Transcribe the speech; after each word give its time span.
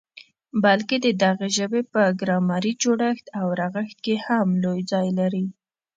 بلکي 0.63 0.97
د 1.05 1.07
دغي 1.23 1.49
ژبي 1.57 1.81
په 1.93 2.01
ګرامري 2.19 2.73
جوړښت 2.83 3.25
او 3.39 3.47
رغښت 3.59 3.97
کي 4.05 4.15
هم 4.25 4.47
لوی 4.63 4.79
ځای 4.91 5.07
لري. 5.19 5.45